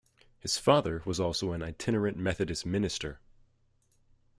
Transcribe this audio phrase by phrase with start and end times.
[0.39, 3.19] His father was also an itinerant Methodist minister.